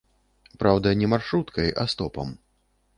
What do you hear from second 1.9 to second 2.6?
стопам.